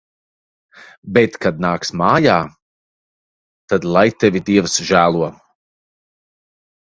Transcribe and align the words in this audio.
Bet 1.17 1.35
kad 1.43 1.59
nāks 1.65 1.91
mājā, 2.01 2.37
tad 3.73 3.85
lai 3.97 4.03
tevi 4.23 4.41
Dievs 4.47 4.79
žēlo. 4.93 5.29